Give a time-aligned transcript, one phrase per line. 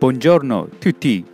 [0.00, 1.24] ボンジョルノ、トゥティ。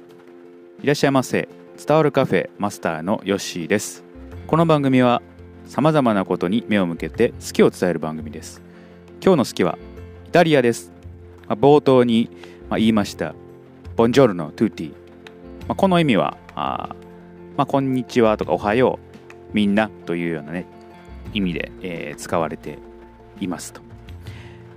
[0.82, 1.50] いらっしゃいませ。
[1.76, 4.02] 伝わるカフェマスターのヨッシーです。
[4.46, 5.20] この番組は
[5.66, 8.62] 様々なことに目を向けて好きを伝える番組です。
[9.22, 9.78] 今日の好きは
[10.28, 10.92] イタリアです。
[11.46, 12.30] まあ、冒頭に
[12.70, 13.34] 言いました、
[13.96, 14.90] ボンジョルノ、トゥティ。
[15.68, 16.96] まあ、この意味は、あ
[17.58, 20.64] まあ、こんにちはとかおはよう、みんなというようなね、
[21.34, 22.78] 意味で、えー、使われて
[23.42, 23.83] いますと。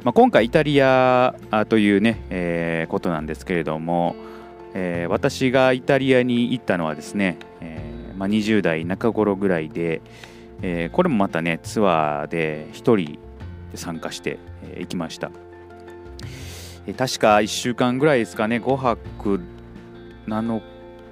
[0.04, 1.35] まあ、今回イタリア
[1.70, 4.16] というね、えー、ことなんですけれども、
[4.73, 10.02] えー、私がイタリアに行ったのはですね、えーまあ、20代中頃ぐらいで、
[10.62, 13.20] えー、これもまたねツアーで1人
[13.72, 15.31] で参加して、えー、行きました、
[16.86, 19.41] えー、確か1週間ぐらいですかね5泊
[20.27, 20.61] 7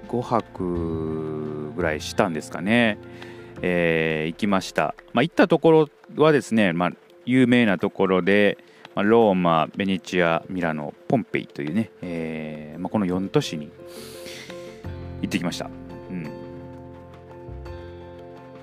[0.08, 2.98] 5泊ぐらいしたんですかね、
[3.62, 5.90] えー、行きました、まあ、行ったところ
[6.24, 6.92] はですね、まあ、
[7.26, 8.58] 有名なところで、
[8.96, 13.70] まあ、ローマ、ベネチア、ミラノ、ポンペイというね、えーまあ、この4都市に
[15.22, 15.70] 行ってきました。
[16.10, 16.24] うん、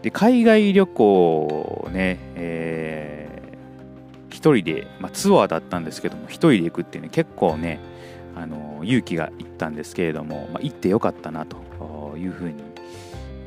[0.00, 7.78] で海外旅行ね、えー、一人で、まあ、ツアーだったんですけども、一人で行くってね、結構ね、
[8.34, 12.54] あの勇気がいったんですけれども、まあ、行ってよかったなというふうに、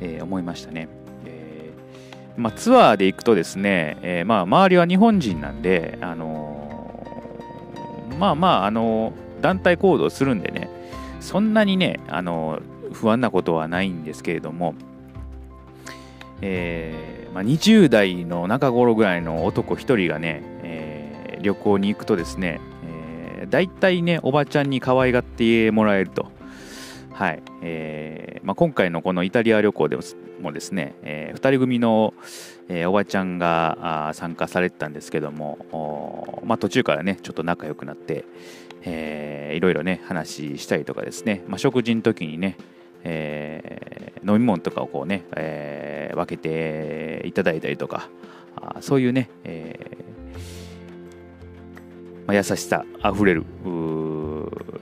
[0.00, 0.88] えー、思いましたね。
[1.24, 6.45] えーまあ、ツアーで行くとですね、えーまあ、周りは日本人なんで、あの
[8.18, 10.70] まあまあ、あの、団体行動するんでね、
[11.20, 12.60] そんなにね、あの、
[12.92, 14.74] 不安なことはないんですけれども、
[16.40, 22.60] えー、まあ、20代の中頃ぐらいの男1人がね、えー、旅行に行くとですね、
[23.38, 26.35] えー、大体ね、おばちゃんに可愛がってもらえると。
[27.16, 27.42] はい。
[27.62, 29.96] えーまあ、今回のこのイタリア旅行で
[30.42, 32.12] もですね、えー、2人組の、
[32.68, 38.26] えー、おばちゃんが参加されてたんですけども、まあ、途中からねちょっと仲良くなって、
[38.82, 42.58] えー、いろいろね話したりとかですね、まあ、食事の時にね、
[43.02, 48.10] えー、飲み物とかをこうね、えー、分けていただいたりとか
[48.56, 53.46] あそういうね、えーまあ、優しさあふれる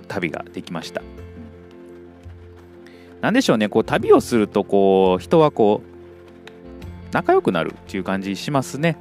[0.09, 1.14] 旅ができました。
[3.25, 8.99] なんでしょうね、こう旅をするとこう人はこう仲良くなるっていう感じしますね。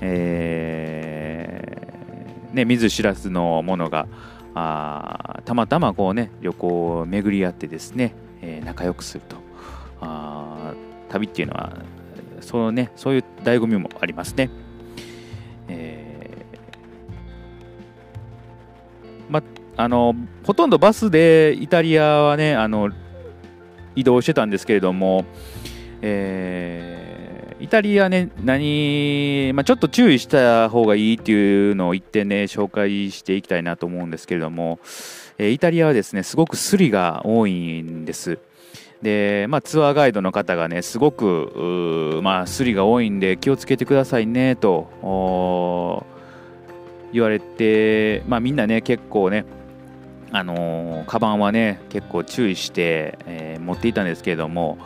[0.00, 4.08] えー、ね見ず知らずのものが
[4.54, 9.36] あたまたまこうね旅行を巡り合ってですね、えー、仲良くすると
[10.00, 10.72] あ
[11.10, 11.74] 旅っていうのは
[12.40, 14.48] そのねそういう醍醐味もありますね。
[15.68, 19.42] えー、ま
[19.76, 20.14] あの
[20.44, 22.90] ほとんどバスでイタリアはねあの
[23.96, 25.24] 移動してたんですけれども、
[26.02, 27.06] えー
[27.58, 34.78] イタリアね、何、まあ、ちょっと注意した方がいいっていうのを言ってね、紹介していきたいなと思うんですけれども、
[35.38, 38.38] えイタリアはですね、すごくスリが多いんです。
[39.00, 44.88] で、まあ、ツアーガイドの方がね、すごく、まあ、スリが多いんで気をつけてくださいね、と
[47.12, 49.46] 言われて、まあ、みんなね、結構ね、
[50.36, 54.78] あのー、カバンはね、結構注意して、えー、持っていたんですけれども、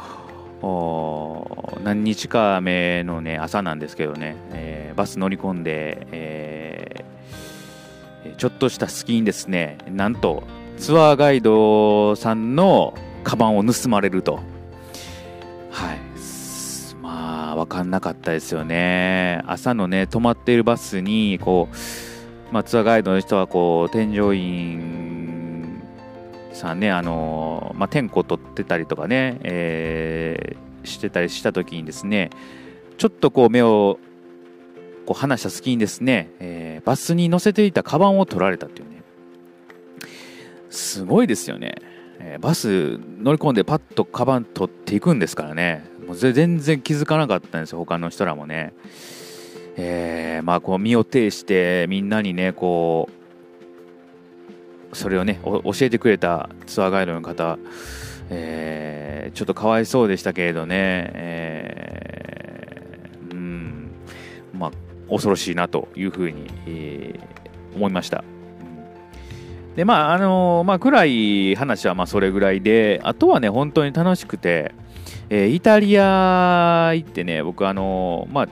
[1.83, 10.43] 何日か目の、ね、朝なんですけどね、えー、バス乗り込んで、えー、ちょっとした隙にですねなんと
[10.77, 12.95] ツアーガイドさんの
[13.25, 14.41] カバンを盗まれると。
[15.71, 15.99] はい。
[17.03, 19.43] まあ分かんなかったですよね。
[19.47, 25.10] 朝のね止まっているバスにこう、まあ、ツアーガイドの人はこう添乗員
[26.53, 32.31] さんね、あのまあ、点呼取ってたりとかね、えー、してたりした時にですね、
[32.99, 33.99] ちょっとこう目を
[35.07, 39.03] こう離した隙にですね、えー、バスに乗せていたカバンを取られたっていうね、
[40.69, 41.75] すごいですよね。
[42.19, 48.75] えー、バス乗り込んでパッとカバン取っていくんですからね、もう全然気づかなかったんですよ、他の人らもね。
[49.77, 53.20] えー、まあこう身を挺してみんなにね、こう、
[54.93, 57.59] それをね教えてくれたツアーガイドの方、
[58.31, 63.91] えー、ちょっとかわいそうでしたけれどね、えー、うん
[64.53, 64.71] まあ
[65.09, 68.25] 恐ろしいなというふうに、えー、思いました。
[69.77, 74.75] でまああのまあ、暗い話はまあそれぐらいであとはね本当に楽しくて、
[75.31, 78.49] えー、イタリア行ってね僕あのまあ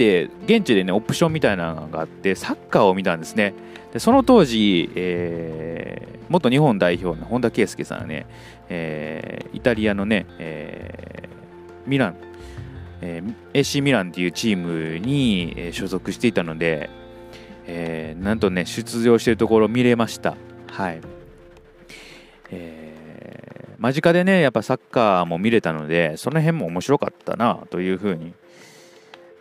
[0.00, 3.52] て現地でねオプションみたいなのがあってサッカーを見たんですね。
[3.92, 8.26] でその当時、えー、元日本代表の本田圭佑さんはね、
[8.70, 12.16] えー、イタリアのね、えー、ミラン、
[13.02, 16.88] えー、AC ミランっていうチームに、所属していたので、
[17.66, 20.36] えー、なんとね、出場しているところ見れました。
[20.68, 21.00] はい。
[22.52, 28.34] えー、間近でねやっぱサッカーも見れたのでその辺も面白かったなというふうに、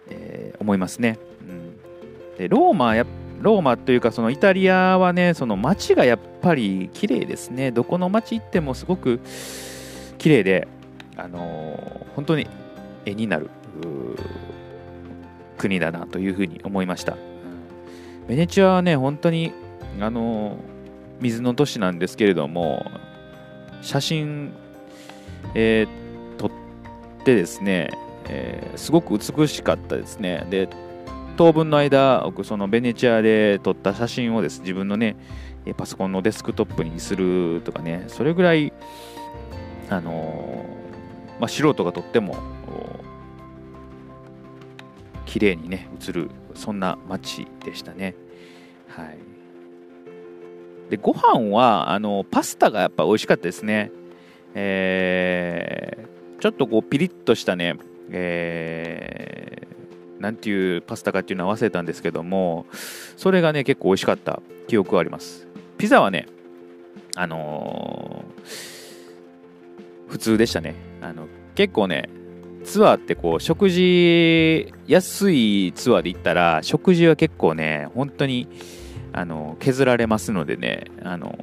[0.09, 1.17] えー、思いますね、
[1.47, 3.06] うん、でローマや
[3.41, 7.71] ローマというかそのイタリアはねその街がやっぱり綺麗ですね。
[7.71, 9.21] どこの街行ってもすごく
[10.17, 10.67] 綺麗で
[11.15, 12.47] あのー、本当に
[13.06, 13.50] 絵になる
[15.57, 17.17] 国だなというふうに思いました。
[18.27, 19.53] ベネチアはね、本当に、
[20.00, 20.57] あの、
[21.19, 22.85] 水の都市なんですけれども、
[23.81, 24.51] 写真、
[25.56, 26.51] えー、撮っ
[27.25, 27.89] てですね、
[28.30, 30.46] えー、すごく美しかったですね。
[30.50, 30.70] で、
[31.38, 35.16] 当分の間、僕、そのベネチアで撮った写真をです、自分のね、
[35.78, 38.74] パソコンのデスクトップにするとかね、それぐらい、
[39.90, 40.66] あの
[41.40, 42.38] まあ、素人が撮っても
[45.26, 48.16] 綺麗にね映るそんな街でしたね。
[48.88, 49.18] はい。
[50.90, 53.92] でご飯はあのパスタがやっぱ美味しかったですね。
[54.56, 57.76] えー、ちょっとこうピリッとしたね
[58.11, 62.65] えー、なんていうパスタかっていうのは忘れたんですけども
[63.17, 65.47] それがね結構美味しかった記憶はあります。
[65.77, 66.27] ピザはね
[67.15, 70.75] あのー、普通でしたね。
[71.01, 72.09] あの結構ね
[72.63, 78.47] ツアーってこう食事安いツアーで行ったら食事は結構ね本当に
[79.13, 81.38] あの削られますのでねあの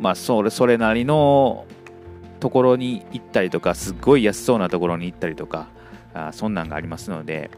[0.00, 1.66] まあそれそれなりの
[2.40, 5.68] ところに行ったりとかすっごい安そうなところに行ったりとか
[6.14, 7.50] あそんなんがありますので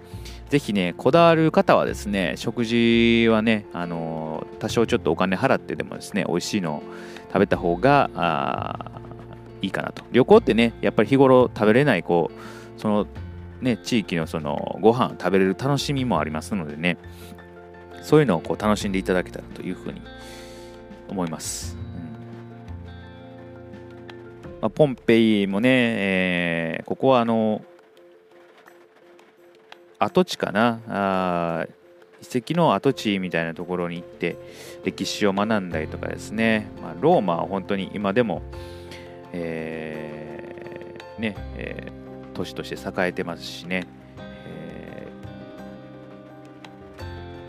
[0.49, 6.83] ぜひねこだわる方はですね食事はねあの多少ちょっとお金払ってでもですね美味しいのを
[7.29, 9.01] 食べた方があ
[9.63, 10.05] いいかなと。
[10.13, 12.31] 旅行ってね、やっぱり日頃食べれない、こ
[12.77, 13.07] う、その、
[13.61, 16.97] ね、地域のそのご飯食べれる楽しみもありますのでね、
[18.03, 20.01] そういうのをこう楽しんでいただけたらというふうに
[21.09, 21.80] 思います。
[24.61, 27.63] まあ、ポンペイもね、えー、ここはあの、
[29.99, 30.81] 跡地かな。
[30.89, 31.67] あ
[32.23, 34.37] 遺跡の跡地みたいなところに行って
[34.85, 38.43] 歴史を学んだりとかですね、まあ、ローマは本当に今でも
[39.33, 43.87] えー、ね、えー、都市として栄えてますしね、
[44.47, 45.09] え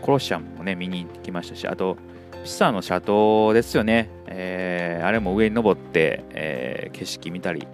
[0.04, 1.96] コロシアムもね、見に行きましたし、あと、
[2.44, 4.71] ピサの斜塔ですよね、えー、
[5.02, 7.66] あれも上に登って、えー、景色見たり、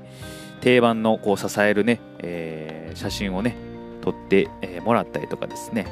[0.60, 3.56] 定番のこう支えるね、えー、写真をね、
[4.00, 5.86] 撮って、えー、もらったりとかですね、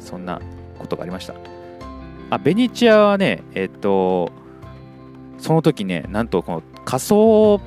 [0.00, 0.40] そんな
[0.78, 1.34] ことがありました。
[2.30, 4.30] あ、ベニチアはね、えっ、と、
[5.38, 7.60] その時ね、なんとこの仮装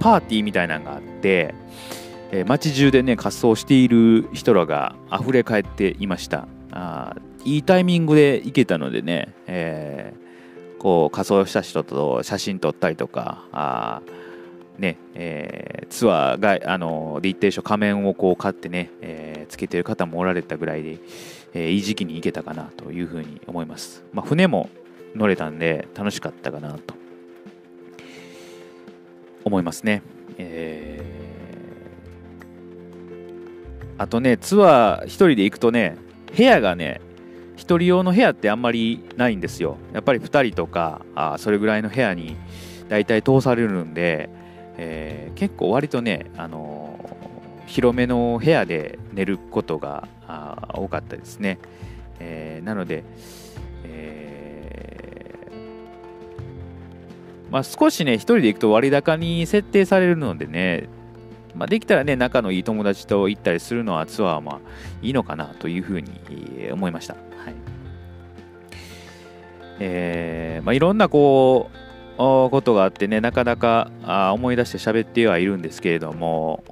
[0.00, 1.54] パーティーみたいなのがあって、
[2.30, 6.46] えー、街中でね仮装している人らが溢れ返っていました
[7.44, 14.02] いいタイミングで行けたのでね、えー、こう仮装した人と写真撮ったりとかあ
[14.78, 21.00] ねえー、ツアーがあので一定所仮面をこう買ってね、えー、つけてる方もおられたぐらいで、
[21.52, 24.70] えー、いい時期に行けたかなというふうに思います、まあ、船も
[25.16, 26.94] 乗れたんで楽しかったかなと
[29.44, 30.02] 思いますね。
[30.36, 35.96] えー、あとね、ツアー1人で行くとね、
[36.36, 37.00] 部屋がね、
[37.58, 39.76] 1人用の部屋ってあんまりないんですよ。
[39.92, 42.36] やっぱり2人とか、あそれぐらいの部屋に
[42.88, 44.30] 大体通されるんで、
[44.76, 50.08] えー、結構割とね、あのー、広めの部屋で寝ることが
[50.72, 51.58] 多かったですね。
[52.20, 53.04] えー、なので、
[53.84, 54.38] え
[57.50, 60.88] まあ、少しね、一人で行くと割高に設定されるのでね、
[61.58, 64.60] まあ、できたらね、仲のいい友達と行ったりするのはツアーはまあ
[65.02, 67.14] いいのかなというふうに思いました。
[67.14, 67.22] はい
[69.80, 71.78] えーまあ、いろんなこう、
[72.16, 76.64] ことがあってね、なかなかあ思い出して喋ってはいるんですけれども、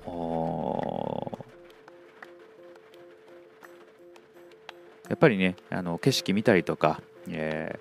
[5.09, 7.79] やっぱりね、あの景色見たりとか、え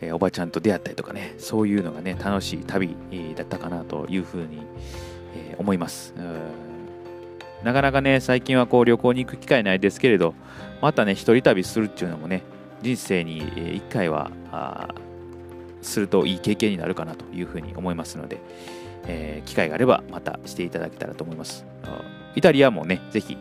[0.00, 2.96] ーえー、おばちゃんと出会ったりとかね、そういうのがね、楽しい旅
[3.36, 4.62] だったかなというふうに、
[5.34, 6.14] えー、思います。
[7.62, 10.34] なかなかね、最近はこう旅行に行く機会ないですけれど、
[10.80, 12.42] またね、一人旅するっていうのもね、
[12.82, 13.38] 人生に
[13.76, 14.30] 一回は
[15.82, 18.38] するといい経験になるかなというふうに思いますので、
[19.06, 21.66] えー、機会があればまたしていただけたらと思います。
[22.34, 23.36] イタリアもね、ぜひ、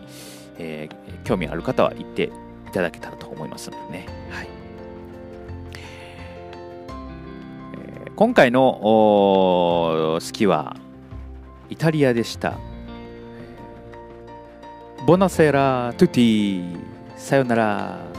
[0.58, 4.06] えー、興味ある方は行っていただけたらと思いますのでね。
[4.30, 4.50] はい。
[8.16, 10.76] 今回の好きは
[11.70, 12.58] イタリアでした。
[15.06, 16.78] ボナセラ・トゥティ
[17.16, 18.19] さよなら。